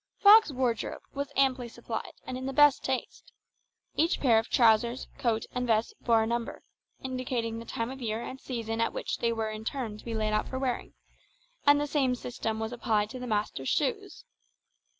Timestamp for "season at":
8.41-8.93